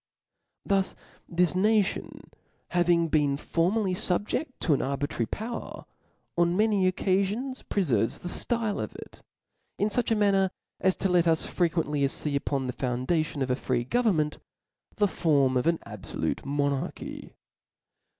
[0.65, 0.95] Thus
[1.29, 2.31] this nation
[2.69, 5.85] having been formerly fubjecl: to an arbitrary power,
[6.35, 9.21] on many occafions preferves the flile of it,
[9.77, 13.51] in fuch a manqer, as to let us fre quently fee upon the foundation of
[13.51, 14.37] a free govern ment,
[14.95, 17.35] the form of an abfolute monarchy.